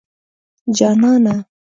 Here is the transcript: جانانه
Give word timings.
جانانه 0.77 1.35